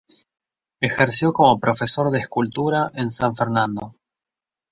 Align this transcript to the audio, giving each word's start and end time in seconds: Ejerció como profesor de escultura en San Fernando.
Ejerció 0.79 1.31
como 1.31 1.59
profesor 1.59 2.09
de 2.09 2.17
escultura 2.17 2.89
en 2.95 3.11
San 3.11 3.35
Fernando. 3.35 3.93